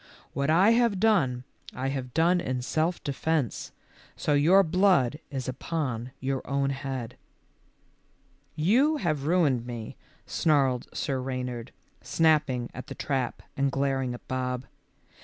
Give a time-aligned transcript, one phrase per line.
[0.33, 1.43] What I have done,
[1.75, 3.71] I have done in self defence,
[4.15, 7.17] so your blood is upon your own head."
[8.55, 14.65] "You have ruined me," snarled Sir Reynard, snapping at the trap and glaring at Bob.